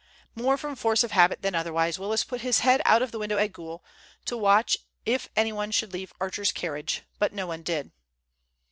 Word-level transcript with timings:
More 0.33 0.57
from 0.57 0.75
force 0.75 1.03
of 1.03 1.11
habit 1.11 1.43
than 1.43 1.53
otherwise, 1.53 1.99
Willis 1.99 2.23
put 2.23 2.41
his 2.41 2.61
head 2.61 2.81
out 2.85 3.03
of 3.03 3.11
the 3.11 3.19
window 3.19 3.37
at 3.37 3.53
Goole 3.53 3.85
to 4.25 4.35
watch 4.35 4.75
if 5.05 5.29
anyone 5.35 5.69
should 5.69 5.93
leave 5.93 6.11
Archer's 6.19 6.51
carriage. 6.51 7.03
But 7.19 7.33
no 7.33 7.45
one 7.45 7.61
did. 7.61 7.91